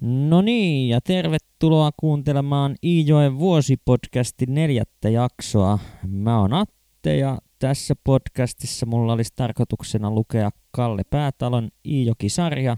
[0.00, 5.78] No niin, ja tervetuloa kuuntelemaan Iijoen vuosipodcastin neljättä jaksoa.
[6.06, 12.76] Mä oon Atte ja tässä podcastissa mulla olisi tarkoituksena lukea Kalle Päätalon Iijoki-sarja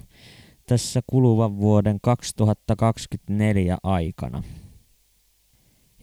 [0.66, 4.42] tässä kuluvan vuoden 2024 aikana.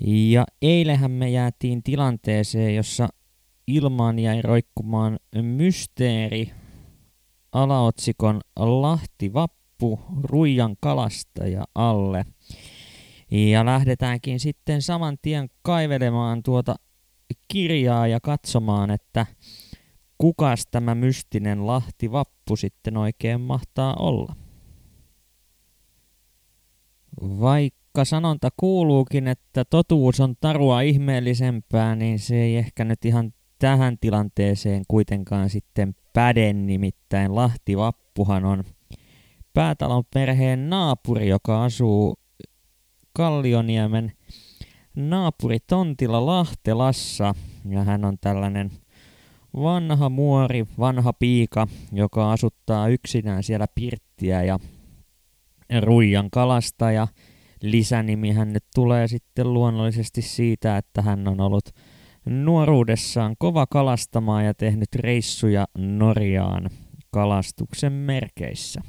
[0.06, 3.08] Ja eilähän me jäätiin tilanteeseen, jossa
[3.68, 6.52] ilmaan jäi roikkumaan mysteeri
[7.52, 12.26] alaotsikon Lahti Vappu lippu Ruijan kalastaja alle.
[13.32, 16.76] Ja lähdetäänkin sitten saman tien kaivelemaan tuota
[17.48, 19.26] kirjaa ja katsomaan, että
[20.18, 24.36] kukas tämä mystinen Lahti Vappu sitten oikein mahtaa olla.
[27.22, 33.98] Vaikka sanonta kuuluukin, että totuus on tarua ihmeellisempää, niin se ei ehkä nyt ihan tähän
[33.98, 38.64] tilanteeseen kuitenkaan sitten päde, nimittäin Lahti Vappuhan on–
[39.54, 42.16] Päätalon perheen naapuri, joka asuu
[43.14, 44.12] Kallioniemen
[44.96, 47.36] naapuritontilla Lahtelassa.
[47.70, 48.72] Ja hän on tällainen
[49.54, 54.60] vanha muori, vanha piika, joka asuttaa yksinään siellä pirttiä ja
[55.82, 56.92] ruijan kalasta.
[56.92, 57.08] Ja
[57.62, 61.70] lisänimi hän nyt tulee sitten luonnollisesti siitä, että hän on ollut
[62.26, 66.70] nuoruudessaan kova kalastamaan ja tehnyt reissuja Norjaan
[67.12, 68.82] kalastuksen merkeissä.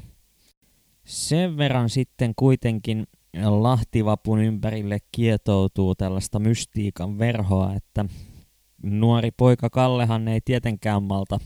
[1.11, 3.07] Sen verran sitten kuitenkin
[3.43, 8.05] Lahtivapun ympärille kietoutuu tällaista mystiikan verhoa, että
[8.83, 11.39] nuori poika Kallehan ei tietenkään malta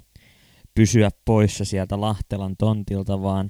[0.75, 3.49] pysyä poissa sieltä Lahtelan tontilta, vaan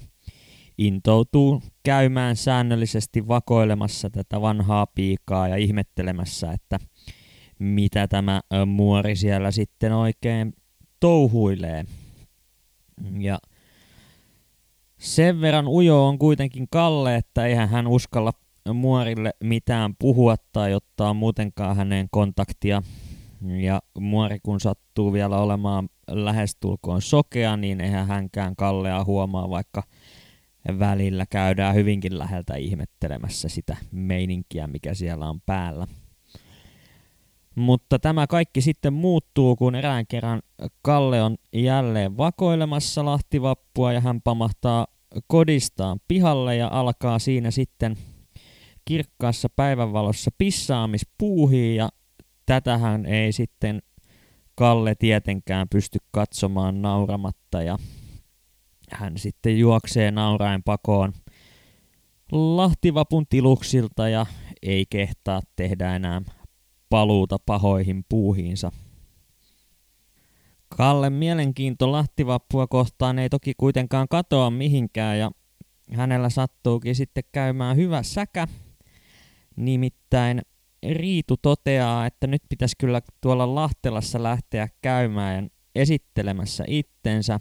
[0.77, 6.80] intoutuu käymään säännöllisesti vakoilemassa tätä vanhaa piikaa ja ihmettelemässä, että
[7.59, 10.53] mitä tämä muori siellä sitten oikein
[10.99, 11.86] touhuilee.
[13.19, 13.39] Ja
[15.06, 18.31] sen verran ujo on kuitenkin Kalle, että eihän hän uskalla
[18.73, 22.81] muorille mitään puhua tai ottaa muutenkaan häneen kontaktia.
[23.61, 29.83] Ja muori kun sattuu vielä olemaan lähestulkoon sokea, niin eihän hänkään Kallea huomaa, vaikka
[30.80, 35.88] välillä käydään hyvinkin läheltä ihmettelemässä sitä meininkiä, mikä siellä on päällä.
[37.55, 40.42] Mutta tämä kaikki sitten muuttuu, kun erään kerran
[40.82, 44.88] Kalle on jälleen vakoilemassa Lahtivappua ja hän pamahtaa
[45.27, 47.98] kodistaan pihalle ja alkaa siinä sitten
[48.86, 51.89] kirkkaassa päivänvalossa pissaamispuuhiin ja
[52.45, 53.81] tätähän ei sitten
[54.55, 57.77] Kalle tietenkään pysty katsomaan nauramatta ja
[58.92, 61.14] hän sitten juoksee nauraen pakoon
[62.32, 64.26] Lahtivapun tiluksilta ja
[64.64, 66.21] ei kehtaa tehdä enää
[66.89, 68.71] paluuta pahoihin puuhiinsa.
[70.70, 75.31] Kalle mielenkiinto Lahtivappua kohtaan ei toki kuitenkaan katoa mihinkään ja
[75.92, 78.48] hänellä sattuukin sitten käymään hyvä säkä.
[79.55, 80.42] Nimittäin
[80.89, 87.39] Riitu toteaa, että nyt pitäisi kyllä tuolla Lahtelassa lähteä käymään ja esittelemässä itsensä,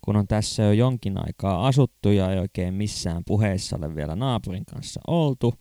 [0.00, 4.64] kun on tässä jo jonkin aikaa asuttu ja ei oikein missään puheessa ole vielä naapurin
[4.64, 5.54] kanssa oltu.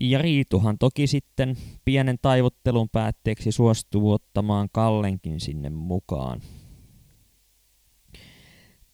[0.00, 6.40] Ja Riituhan toki sitten pienen taivottelun päätteeksi suostuu ottamaan Kallenkin sinne mukaan.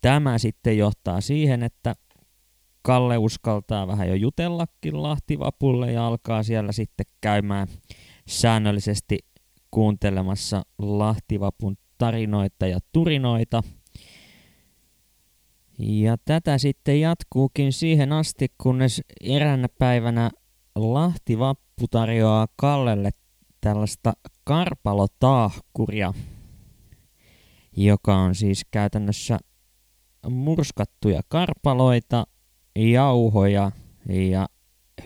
[0.01, 1.95] Tämä sitten johtaa siihen, että
[2.83, 7.69] Kalle uskaltaa vähän jo jutellakin Lahtivapulle ja alkaa siellä sitten käymään
[8.27, 9.19] säännöllisesti
[9.71, 13.63] kuuntelemassa Lahtivapun tarinoita ja turinoita.
[15.79, 20.31] Ja tätä sitten jatkuukin siihen asti, kunnes eräänä päivänä
[20.77, 23.11] Lahti Vappu tarjoaa Kallelle
[23.61, 24.13] tällaista
[24.45, 26.15] karpalotaahkuria,
[27.77, 29.39] joka on siis käytännössä
[30.31, 32.27] murskattuja karpaloita,
[32.77, 33.73] jauhoja
[34.09, 34.49] ja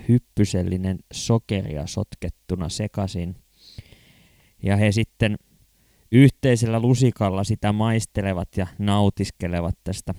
[0.09, 3.37] hyppysellinen sokeria sotkettuna sekasin.
[4.63, 5.37] Ja he sitten
[6.13, 10.15] yhteisellä lusikalla sitä maistelevat ja nautiskelevat tästä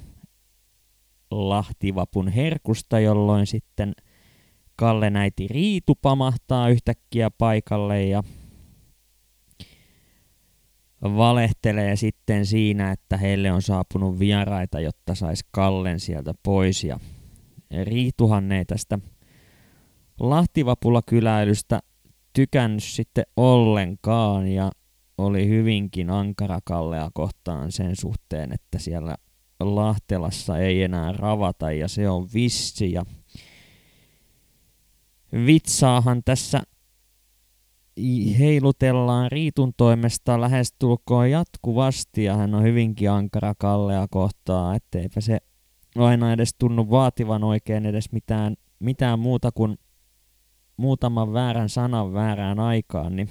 [1.32, 3.94] lahtivapun herkusta, jolloin sitten–
[4.80, 8.24] Kalle näiti Riitu pamahtaa yhtäkkiä paikalle ja
[11.04, 16.84] valehtelee sitten siinä, että heille on saapunut vieraita, jotta sais Kallen sieltä pois.
[16.84, 17.00] Ja
[17.84, 19.00] Riituhan ei tästä
[20.20, 21.80] Lahtivapulla kyläilystä
[22.34, 24.72] tykännyt sitten ollenkaan ja
[25.18, 29.16] oli hyvinkin ankara Kallea kohtaan sen suhteen, että siellä
[29.60, 33.06] Lahtelassa ei enää ravata ja se on vissi ja
[35.46, 36.62] vitsaahan tässä
[38.40, 45.38] heilutellaan Riitun toimesta lähestulkoon jatkuvasti ja hän on hyvinkin ankara Kallea kohtaa, etteipä se
[45.98, 49.78] aina edes tunnu vaativan oikein edes mitään, mitään muuta kuin
[50.78, 53.30] muutaman väärän sanan väärään aikaan, niin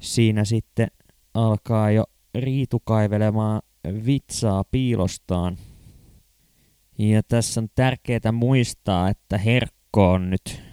[0.00, 0.88] siinä sitten
[1.34, 2.04] alkaa jo
[2.34, 3.62] Riitu kaivelemaan
[4.06, 5.56] vitsaa piilostaan.
[6.98, 10.67] Ja tässä on tärkeää muistaa, että Herkko on nyt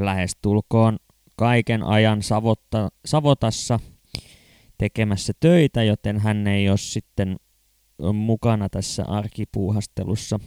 [0.00, 0.96] lähestulkoon
[1.36, 3.80] kaiken ajan savotta, savotassa
[4.78, 7.36] tekemässä töitä, joten hän ei ole sitten
[8.12, 10.40] mukana tässä arkipuuhastelussa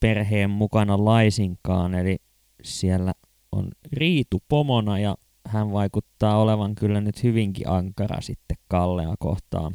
[0.00, 1.94] perheen mukana laisinkaan.
[1.94, 2.16] Eli
[2.62, 3.12] siellä
[3.52, 5.16] on Riitu pomona ja
[5.46, 9.74] hän vaikuttaa olevan kyllä nyt hyvinkin ankara sitten Kallea kohtaan.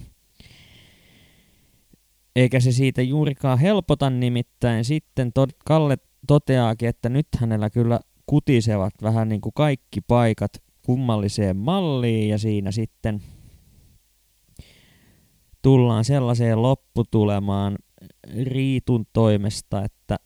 [2.36, 5.32] Eikä se siitä juurikaan helpota nimittäin sitten
[5.66, 5.98] Kalle
[6.28, 8.00] toteaakin, että nyt hänellä kyllä
[8.30, 10.52] kutisevat vähän niin kuin kaikki paikat
[10.86, 13.22] kummalliseen malliin ja siinä sitten
[15.62, 17.78] tullaan sellaiseen lopputulemaan
[18.44, 20.18] Riitun toimesta, että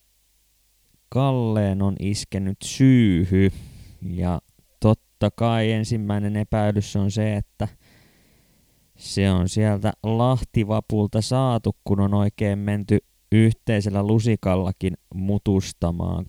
[1.10, 3.52] Kalleen on iskenyt syyhy
[4.10, 4.42] ja
[4.80, 7.68] totta kai ensimmäinen epäilys on se, että
[8.98, 12.98] se on sieltä Lahtivapulta saatu, kun on oikein menty
[13.32, 16.26] yhteisellä lusikallakin mutustamaan.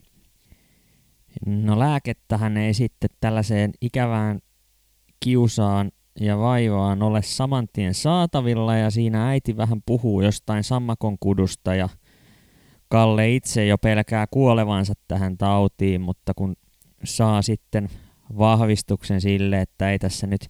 [1.47, 4.41] No lääkettähän ei sitten tällaiseen ikävään
[5.21, 11.89] kiusaan ja vaivaan ole samantien saatavilla ja siinä äiti vähän puhuu jostain sammakon kudusta ja
[12.89, 16.57] Kalle itse jo pelkää kuolevansa tähän tautiin, mutta kun
[17.05, 17.89] saa sitten
[18.39, 20.49] vahvistuksen sille, että ei tässä nyt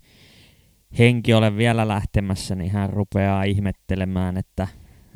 [0.98, 4.68] henki ole vielä lähtemässä, niin hän rupeaa ihmettelemään, että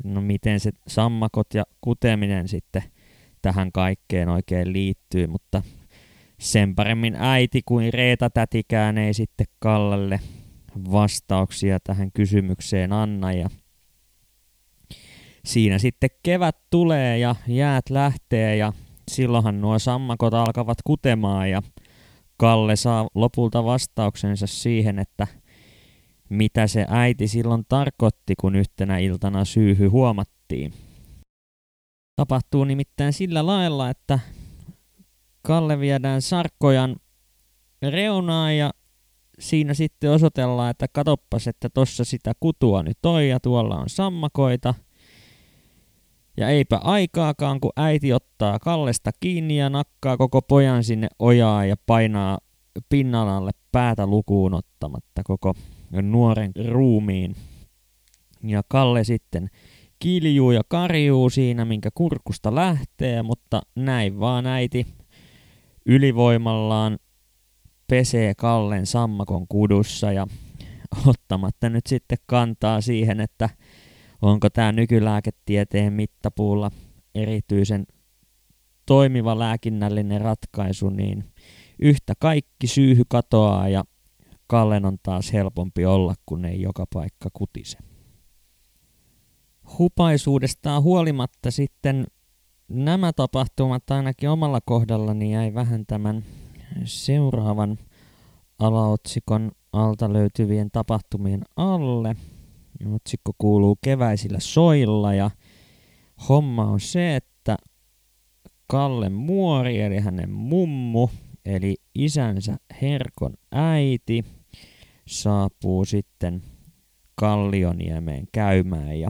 [0.03, 2.83] no miten se sammakot ja kuteminen sitten
[3.41, 5.63] tähän kaikkeen oikein liittyy, mutta
[6.39, 10.19] sen paremmin äiti kuin Reeta tätikään ei sitten Kallelle
[10.91, 13.49] vastauksia tähän kysymykseen anna ja
[15.45, 18.73] siinä sitten kevät tulee ja jäät lähtee ja
[19.11, 21.61] silloinhan nuo sammakot alkavat kutemaan ja
[22.37, 25.27] Kalle saa lopulta vastauksensa siihen, että
[26.29, 30.73] mitä se äiti silloin tarkoitti, kun yhtenä iltana syyhy huomattiin.
[32.19, 34.19] Tapahtuu nimittäin sillä lailla, että
[35.41, 36.95] Kalle viedään sarkkojan
[37.91, 38.71] reunaan ja
[39.39, 44.73] siinä sitten osoitellaan, että katoppas, että tossa sitä kutua nyt on ja tuolla on sammakoita.
[46.37, 51.75] Ja eipä aikaakaan, kun äiti ottaa Kallesta kiinni ja nakkaa koko pojan sinne ojaa ja
[51.85, 52.37] painaa
[52.89, 55.53] pinnanalle päätä lukuun ottamatta koko
[56.01, 57.35] nuoren ruumiin.
[58.43, 59.49] Ja Kalle sitten
[59.99, 64.87] kiljuu ja karjuu siinä, minkä kurkusta lähtee, mutta näin vaan äiti
[65.85, 66.99] ylivoimallaan
[67.87, 70.27] pesee Kallen sammakon kudussa ja
[71.07, 73.49] ottamatta nyt sitten kantaa siihen, että
[74.21, 76.71] onko tämä nykylääketieteen mittapuulla
[77.15, 77.85] erityisen
[78.85, 81.23] toimiva lääkinnällinen ratkaisu, niin
[81.79, 83.83] yhtä kaikki syyhy katoaa ja
[84.47, 87.88] Kallen on taas helpompi olla, kun ei joka paikka kutise.
[89.77, 92.07] Hupaisuudestaan huolimatta sitten
[92.67, 96.23] nämä tapahtumat ainakin omalla kohdallani jäi vähän tämän
[96.85, 97.77] seuraavan
[98.59, 102.15] alaotsikon alta löytyvien tapahtumien alle.
[102.95, 105.31] Otsikko kuuluu keväisillä soilla ja
[106.29, 107.57] homma on se, että
[108.67, 111.09] Kalle Muori eli hänen mummu
[111.45, 114.25] eli isänsä Herkon äiti
[115.07, 116.41] saapuu sitten
[117.15, 119.09] Kallioniemeen käymään ja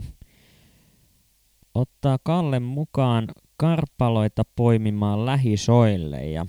[1.74, 6.46] ottaa Kallen mukaan karpaloita poimimaan lähisoille ja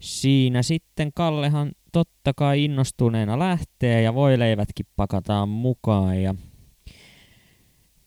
[0.00, 6.34] siinä sitten Kallehan totta kai innostuneena lähtee ja voileivätkin pakataan mukaan ja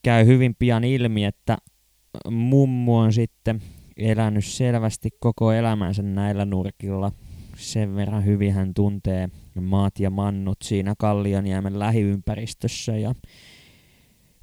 [0.03, 1.57] käy hyvin pian ilmi, että
[2.29, 3.61] mummu on sitten
[3.97, 7.11] elänyt selvästi koko elämänsä näillä nurkilla.
[7.57, 9.29] Sen verran hyvin hän tuntee
[9.61, 13.15] maat ja mannut siinä Kallioniemen lähiympäristössä ja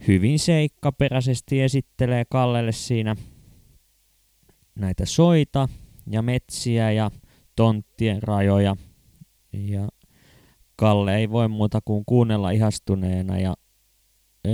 [0.08, 3.16] hyvin seikkaperäisesti esittelee Kallelle siinä
[4.74, 5.68] näitä soita
[6.10, 7.10] ja metsiä ja
[7.56, 8.76] tonttien rajoja.
[9.52, 9.88] Ja
[10.76, 13.54] Kalle ei voi muuta kuin kuunnella ihastuneena ja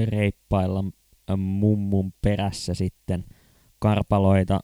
[0.06, 0.84] reippailla
[1.36, 3.24] mummun perässä sitten
[3.78, 4.60] karpaloita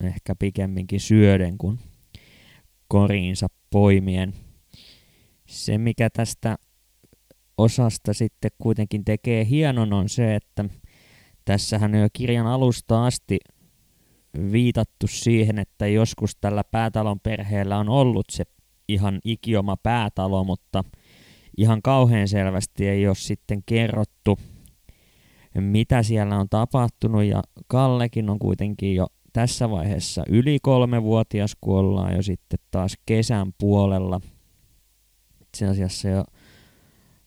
[0.00, 1.78] ehkä pikemminkin syöden kuin
[2.88, 4.34] koriinsa poimien.
[5.46, 6.56] Se, mikä tästä
[7.58, 10.64] osasta sitten kuitenkin tekee hienon on se, että
[11.44, 13.38] tässähän on jo kirjan alusta asti
[14.52, 18.44] viitattu siihen, että joskus tällä päätalon perheellä on ollut se
[18.88, 20.84] ihan ikioma päätalo, mutta
[21.56, 24.38] ihan kauhean selvästi ei ole sitten kerrottu
[25.60, 32.16] mitä siellä on tapahtunut ja Kallekin on kuitenkin jo tässä vaiheessa yli kolmevuotias, kun ollaan
[32.16, 34.20] jo sitten taas kesän puolella.
[35.40, 36.24] Itse asiassa jo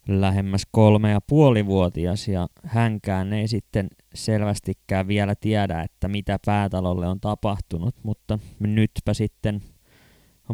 [0.07, 7.19] lähemmäs kolme ja puolivuotias ja hänkään ei sitten selvästikään vielä tiedä, että mitä päätalolle on
[7.19, 9.61] tapahtunut, mutta nytpä sitten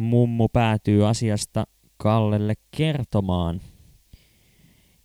[0.00, 3.60] mummu päätyy asiasta Kallelle kertomaan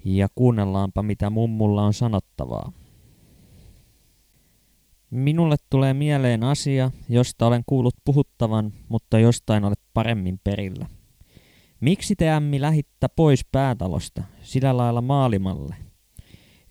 [0.06, 2.72] ja kuunnellaanpa mitä mummulla on sanottavaa.
[5.12, 10.99] Minulle tulee mieleen asia, josta olen kuullut puhuttavan, mutta jostain olet paremmin perillä.
[11.80, 15.76] Miksi te ämmi lähitta pois päätalosta, sillä lailla maalimalle?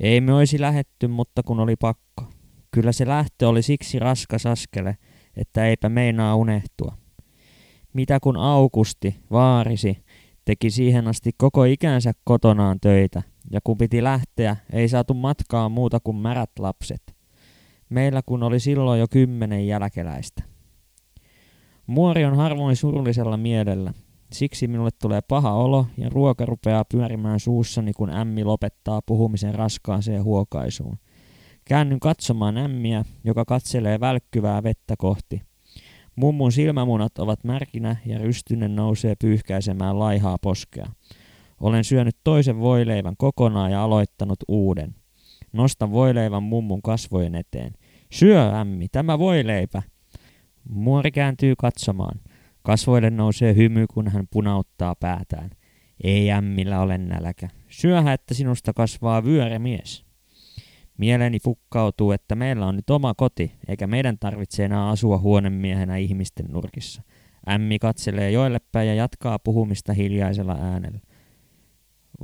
[0.00, 2.24] Ei me olisi lähetty, mutta kun oli pakko.
[2.70, 4.96] Kyllä se lähtö oli siksi raskas askele,
[5.36, 6.96] että eipä meinaa unehtua.
[7.92, 10.04] Mitä kun Aukusti, vaarisi,
[10.44, 13.22] teki siihen asti koko ikänsä kotonaan töitä,
[13.52, 17.16] ja kun piti lähteä, ei saatu matkaa muuta kuin märät lapset.
[17.88, 20.42] Meillä kun oli silloin jo kymmenen jälkeläistä.
[21.86, 23.92] Muori on harvoin surullisella mielellä,
[24.32, 30.24] Siksi minulle tulee paha olo ja ruoka rupeaa pyörimään suussani, kun ämmi lopettaa puhumisen raskaaseen
[30.24, 30.98] huokaisuun.
[31.64, 35.42] Käännyn katsomaan ämmiä, joka katselee välkkyvää vettä kohti.
[36.16, 40.86] Mummun silmämunat ovat märkinä ja rystynen nousee pyyhkäisemään laihaa poskea.
[41.60, 44.94] Olen syönyt toisen voileivän kokonaan ja aloittanut uuden.
[45.52, 47.72] Nostan voileivän mummun kasvojen eteen.
[48.12, 49.82] Syö, ämmi, tämä voileipä.
[50.68, 52.20] Muori kääntyy katsomaan.
[52.68, 55.50] Kasvoille nousee hymy, kun hän punauttaa päätään.
[56.04, 57.48] Ei ämmillä ole nälkä.
[57.68, 60.04] Syöhä, että sinusta kasvaa vyöremies.
[60.98, 66.46] Mieleni fukkautuu, että meillä on nyt oma koti, eikä meidän tarvitse enää asua huonemiehenä ihmisten
[66.46, 67.02] nurkissa.
[67.50, 71.00] Ämmi katselee joille päin ja jatkaa puhumista hiljaisella äänellä.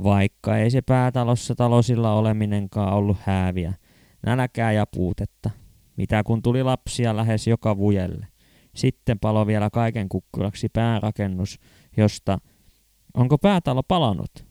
[0.03, 3.75] Vaikka ei se päätalossa talosilla oleminenkaan ollut hääviä,
[4.27, 5.51] nälkää ja puutetta.
[5.97, 8.34] Mitä kun tuli lapsia lähes joka vujelle.
[8.75, 11.59] Sitten palo vielä kaiken kukkuraksi päärakennus,
[11.97, 12.39] josta...
[13.15, 14.47] Onko päätalo palannut?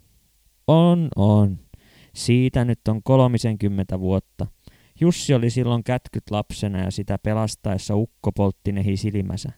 [0.67, 1.59] On, on.
[2.15, 4.47] Siitä nyt on kolmisenkymmentä vuotta.
[5.01, 9.51] Jussi oli silloin kätkyt lapsena ja sitä pelastaessa ukko poltti nehi silmänsä.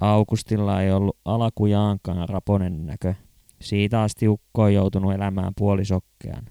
[0.00, 3.14] Augustilla ei ollut alakujaankaan raponen näkö.
[3.60, 6.44] Siitä asti ukko on joutunut elämään puolisokkean.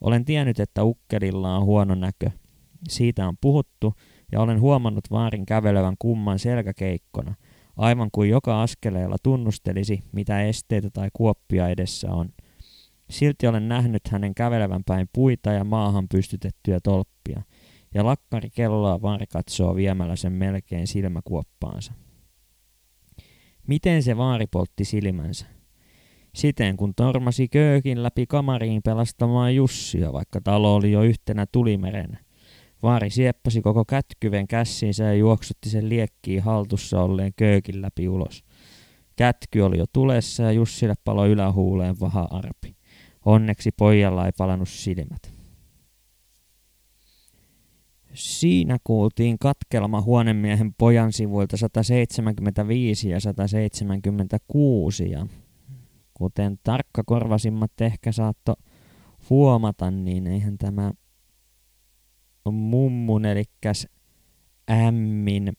[0.00, 2.30] Olen tiennyt, että ukkelilla on huono näkö.
[2.88, 3.94] Siitä on puhuttu,
[4.32, 7.34] ja olen huomannut vaarin kävelevän kumman selkäkeikkona,
[7.76, 12.28] aivan kuin joka askeleella tunnustelisi, mitä esteitä tai kuoppia edessä on.
[13.10, 17.42] Silti olen nähnyt hänen kävelevän päin puita ja maahan pystytettyjä tolppia,
[17.94, 21.92] ja lakkari kelloa vaari katsoo viemällä sen melkein silmäkuoppaansa.
[23.66, 25.46] Miten se vaari poltti silmänsä?
[26.34, 32.18] Siten kun tormasi köökin läpi kamariin pelastamaan Jussia, vaikka talo oli jo yhtenä tulimerenä.
[32.82, 38.44] Vaari sieppasi koko kätkyven kässiinsä ja juoksutti sen liekkiin haltussa olleen köökin läpi ulos.
[39.16, 42.76] Kätky oli jo tulessa ja Jussille palo ylähuuleen vaha arpi.
[43.24, 45.32] Onneksi pojalla ei palannut silmät.
[48.14, 55.26] Siinä kuultiin katkelma huonemiehen pojan sivuilta 175 ja 176 ja
[56.14, 58.54] kuten tarkkakorvasimmat ehkä saatto
[59.30, 60.92] huomata, niin eihän tämä
[62.50, 63.44] mummun, eli
[64.70, 65.52] ämmin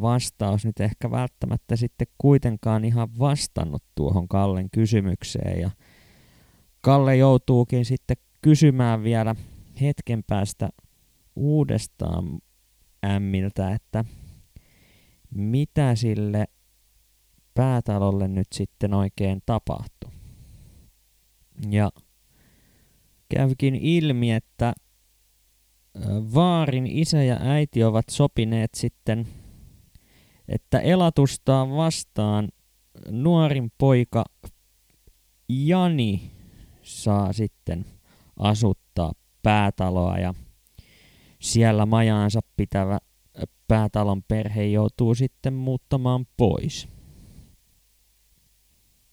[0.00, 5.60] vastaus nyt ehkä välttämättä sitten kuitenkaan ihan vastannut tuohon Kallen kysymykseen.
[5.60, 5.70] Ja
[6.80, 9.34] Kalle joutuukin sitten kysymään vielä
[9.80, 10.68] hetken päästä
[11.36, 12.38] uudestaan
[13.04, 14.04] ämmiltä, että
[15.34, 16.44] mitä sille
[17.54, 20.10] päätalolle nyt sitten oikein tapahtui.
[21.70, 21.90] Ja
[23.28, 24.72] kävikin ilmi, että
[26.34, 29.28] Vaarin isä ja äiti ovat sopineet sitten,
[30.48, 32.48] että elatustaan vastaan
[33.10, 34.24] nuorin poika
[35.48, 36.30] Jani
[36.82, 37.84] saa sitten
[38.36, 40.34] asuttaa päätaloa ja
[41.40, 42.98] siellä majaansa pitävä
[43.68, 46.88] päätalon perhe joutuu sitten muuttamaan pois.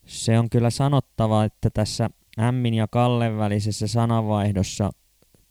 [0.06, 4.90] Se on kyllä sanottava, että tässä Ämmin ja Kallen välisessä sananvaihdossa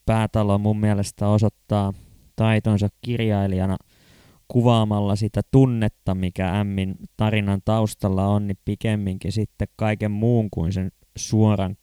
[0.07, 1.93] Päätalo mun mielestä osoittaa
[2.35, 3.77] taitonsa kirjailijana
[4.47, 10.91] kuvaamalla sitä tunnetta, mikä Ämmin tarinan taustalla on, niin pikemminkin sitten kaiken muun kuin sen
[11.17, 11.77] suoran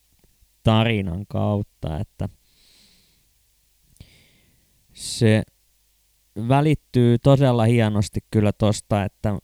[0.62, 2.28] tarinan kautta, että
[4.92, 5.42] se
[6.48, 9.38] välittyy todella hienosti kyllä tosta, että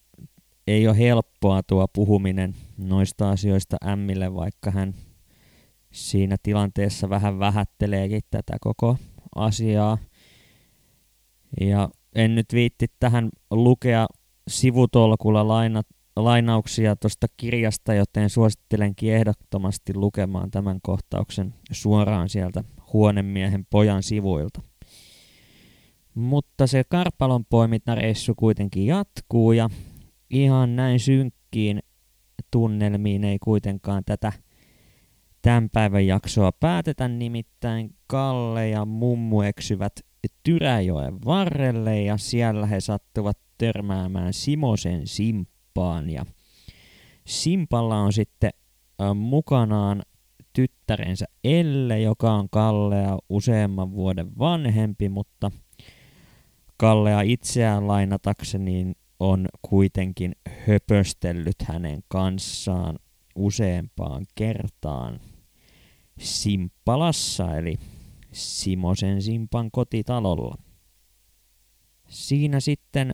[0.67, 4.95] ei ole helppoa tuo puhuminen noista asioista Ämmille, vaikka hän
[5.93, 8.97] siinä tilanteessa vähän vähätteleekin tätä koko
[9.35, 9.99] asiaa.
[11.61, 14.07] Ja en nyt viitti tähän lukea
[14.49, 24.03] sivutolkulla lainat, lainauksia tuosta kirjasta, joten suosittelenkin ehdottomasti lukemaan tämän kohtauksen suoraan sieltä huonemiehen pojan
[24.03, 24.63] sivuilta.
[26.15, 29.71] Mutta se karpalon poimintareissu kuitenkin jatkuu ja
[30.31, 31.81] ihan näin synkkiin
[32.51, 34.33] tunnelmiin ei kuitenkaan tätä
[35.43, 39.93] tämän päivän jaksoa päätetä, nimittäin Kalle ja mummu eksyvät
[40.43, 46.11] Tyräjoen varrelle ja siellä he sattuvat törmäämään Simosen Simppaan.
[46.11, 46.25] Ja
[47.27, 48.51] Simpalla on sitten
[49.15, 50.03] mukanaan
[50.53, 55.51] tyttärensä Elle, joka on Kallea useamman vuoden vanhempi, mutta
[56.77, 60.33] Kallea itseään lainatakseni on kuitenkin
[60.67, 62.99] höpöstellyt hänen kanssaan
[63.35, 65.21] useampaan kertaan
[66.21, 67.75] Simppalassa, eli
[68.33, 70.55] Simosen Simpan kotitalolla.
[72.09, 73.13] Siinä sitten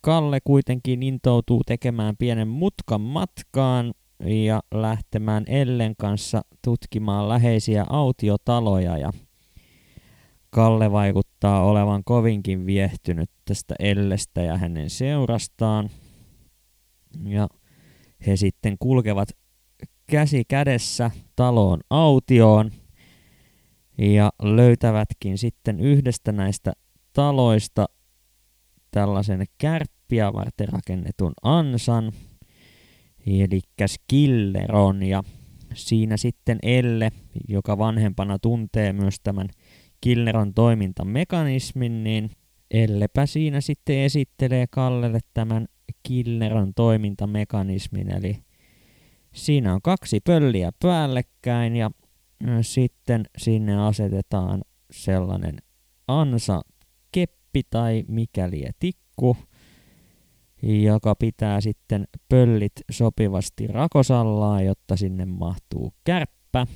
[0.00, 9.12] Kalle kuitenkin intoutuu tekemään pienen mutkan matkaan ja lähtemään Ellen kanssa tutkimaan läheisiä autiotaloja ja
[10.50, 15.90] Kalle vaikuttaa olevan kovinkin viehtynyt tästä Ellestä ja hänen seurastaan.
[17.24, 17.48] Ja
[18.26, 19.28] he sitten kulkevat
[20.06, 22.70] käsi kädessä taloon autioon
[23.98, 26.72] ja löytävätkin sitten yhdestä näistä
[27.12, 27.86] taloista
[28.90, 32.12] tällaisen kärppiä varten rakennetun ansan,
[33.26, 33.60] eli
[34.08, 35.22] Killeron, ja
[35.74, 37.10] siinä sitten Elle,
[37.48, 39.48] joka vanhempana tuntee myös tämän
[40.00, 42.30] Killeron toimintamekanismin, niin
[42.70, 45.66] Ellepä siinä sitten esittelee Kallelle tämän
[46.02, 48.38] Killeron toimintamekanismin, eli
[49.32, 51.90] siinä on kaksi pölliä päällekkäin ja
[52.60, 55.56] sitten sinne asetetaan sellainen
[56.08, 56.60] ansa
[57.12, 59.36] keppi tai mikäli tikku,
[60.62, 66.66] joka pitää sitten pöllit sopivasti rakosallaan, jotta sinne mahtuu kärppä.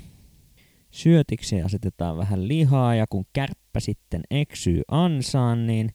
[0.90, 5.90] Syötiksi asetetaan vähän lihaa ja kun kärppä sitten eksyy ansaan, niin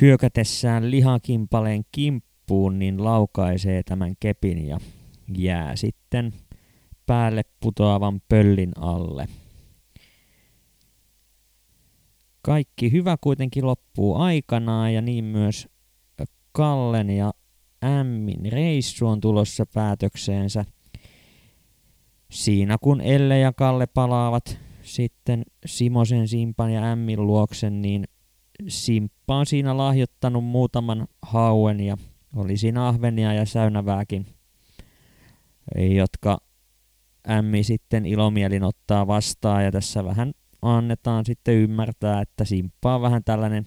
[0.00, 4.78] hyökätessään lihakimpaleen kimppuun, niin laukaisee tämän kepin ja
[5.36, 6.32] jää sitten
[7.06, 9.28] päälle putoavan pöllin alle.
[12.42, 15.68] Kaikki hyvä kuitenkin loppuu aikanaan ja niin myös
[16.52, 17.32] Kallen ja
[17.84, 20.64] Ämmin reissu on tulossa päätökseensä.
[22.30, 28.04] Siinä kun Elle ja Kalle palaavat sitten Simosen, Simpan ja Ämmin luoksen, niin
[28.68, 31.96] Simppa on siinä lahjoittanut muutaman hauen ja
[32.36, 34.26] oli siinä ahvenia ja säynävääkin,
[35.76, 36.38] jotka
[37.30, 43.24] ämmi sitten ilomielin ottaa vastaan ja tässä vähän annetaan sitten ymmärtää, että Simppa on vähän
[43.24, 43.66] tällainen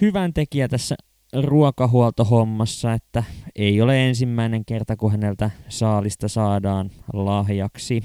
[0.00, 0.96] hyvän tekijä tässä
[1.42, 3.24] ruokahuoltohommassa, että
[3.56, 8.02] ei ole ensimmäinen kerta, kun häneltä saalista saadaan lahjaksi.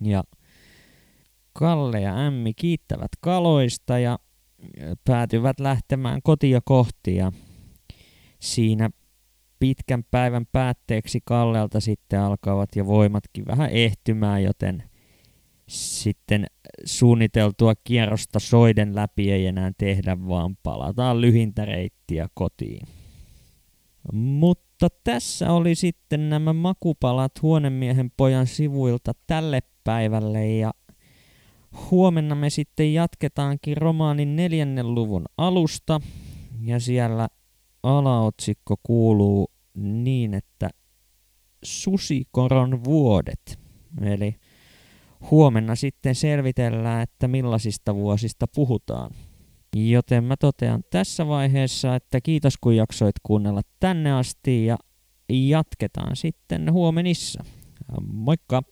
[0.00, 0.24] Ja
[1.52, 4.18] Kalle ja Ämmi kiittävät kaloista ja
[5.04, 7.32] päätyvät lähtemään kotia kohti ja
[8.40, 8.90] siinä
[9.62, 14.82] pitkän päivän päätteeksi Kallelta sitten alkavat jo voimatkin vähän ehtymään, joten
[15.68, 16.46] sitten
[16.84, 22.86] suunniteltua kierrosta soiden läpi ei enää tehdä, vaan palataan lyhintä reittiä kotiin.
[24.12, 30.74] Mutta tässä oli sitten nämä makupalat huonemiehen pojan sivuilta tälle päivälle ja
[31.90, 36.00] huomenna me sitten jatketaankin romaanin neljännen luvun alusta
[36.60, 37.28] ja siellä
[37.82, 40.70] alaotsikko kuuluu niin, että
[41.64, 43.58] susikoron vuodet.
[44.00, 44.36] Eli
[45.30, 49.10] huomenna sitten selvitellään, että millaisista vuosista puhutaan.
[49.76, 54.78] Joten mä totean tässä vaiheessa, että kiitos kun jaksoit kuunnella tänne asti ja
[55.28, 57.44] jatketaan sitten huomenissa.
[58.12, 58.62] Moikka!